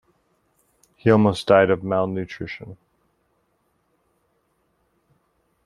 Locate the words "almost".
1.11-1.45